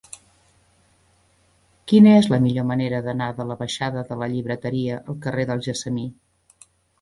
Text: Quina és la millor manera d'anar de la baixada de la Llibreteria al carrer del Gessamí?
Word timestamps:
Quina 1.91 2.13
és 2.21 2.29
la 2.35 2.39
millor 2.45 2.65
manera 2.69 3.01
d'anar 3.09 3.27
de 3.41 3.47
la 3.51 3.59
baixada 3.61 4.03
de 4.09 4.19
la 4.23 4.31
Llibreteria 4.33 4.97
al 5.03 5.21
carrer 5.27 5.47
del 5.53 5.63
Gessamí? 5.69 6.09